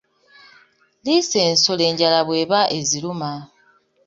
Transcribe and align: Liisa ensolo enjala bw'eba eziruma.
Liisa 1.03 1.37
ensolo 1.49 1.83
enjala 1.89 2.19
bw'eba 2.27 2.59
eziruma. 2.77 3.31